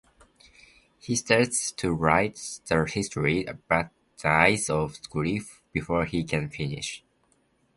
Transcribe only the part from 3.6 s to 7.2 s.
but dies of grief before he can finish.